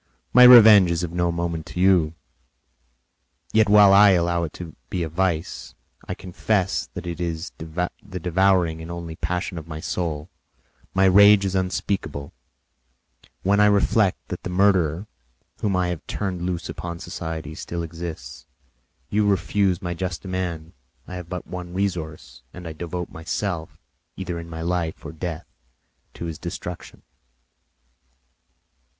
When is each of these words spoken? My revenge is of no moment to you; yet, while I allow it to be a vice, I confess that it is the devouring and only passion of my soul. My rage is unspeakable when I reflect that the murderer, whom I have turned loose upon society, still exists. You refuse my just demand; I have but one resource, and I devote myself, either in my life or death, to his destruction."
My 0.33 0.41
revenge 0.45 0.89
is 0.89 1.03
of 1.03 1.11
no 1.11 1.31
moment 1.31 1.67
to 1.67 1.79
you; 1.79 2.15
yet, 3.53 3.69
while 3.69 3.93
I 3.93 4.09
allow 4.13 4.43
it 4.45 4.53
to 4.53 4.75
be 4.89 5.03
a 5.03 5.09
vice, 5.09 5.75
I 6.07 6.15
confess 6.15 6.87
that 6.95 7.05
it 7.05 7.21
is 7.21 7.51
the 7.59 8.19
devouring 8.19 8.81
and 8.81 8.89
only 8.89 9.15
passion 9.15 9.59
of 9.59 9.67
my 9.67 9.79
soul. 9.79 10.27
My 10.95 11.05
rage 11.05 11.45
is 11.45 11.53
unspeakable 11.53 12.33
when 13.43 13.59
I 13.59 13.67
reflect 13.67 14.17
that 14.29 14.41
the 14.41 14.49
murderer, 14.49 15.05
whom 15.59 15.75
I 15.75 15.89
have 15.89 16.07
turned 16.07 16.41
loose 16.47 16.67
upon 16.67 16.97
society, 16.97 17.53
still 17.53 17.83
exists. 17.83 18.47
You 19.11 19.27
refuse 19.27 19.83
my 19.83 19.93
just 19.93 20.23
demand; 20.23 20.73
I 21.07 21.13
have 21.13 21.29
but 21.29 21.45
one 21.45 21.75
resource, 21.75 22.41
and 22.55 22.67
I 22.67 22.73
devote 22.73 23.11
myself, 23.11 23.77
either 24.17 24.39
in 24.39 24.49
my 24.49 24.63
life 24.63 25.05
or 25.05 25.11
death, 25.11 25.45
to 26.15 26.25
his 26.25 26.39
destruction." 26.39 27.03